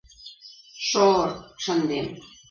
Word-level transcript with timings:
Шор... 0.87 1.29
шындем. 1.63 2.07